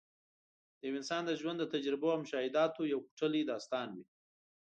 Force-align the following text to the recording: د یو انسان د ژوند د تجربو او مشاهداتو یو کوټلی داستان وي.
د 0.79 0.81
یو 0.87 0.97
انسان 0.99 1.21
د 1.25 1.31
ژوند 1.39 1.57
د 1.59 1.65
تجربو 1.73 2.07
او 2.13 2.17
مشاهداتو 2.23 2.89
یو 2.91 2.99
کوټلی 3.07 3.41
داستان 3.51 3.87
وي. 3.95 4.05